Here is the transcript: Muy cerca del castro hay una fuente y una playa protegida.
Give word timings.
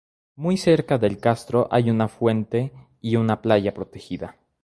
Muy 0.35 0.57
cerca 0.57 0.97
del 0.97 1.19
castro 1.19 1.67
hay 1.69 1.91
una 1.91 2.07
fuente 2.07 2.73
y 3.01 3.17
una 3.17 3.39
playa 3.43 3.75
protegida. 3.75 4.35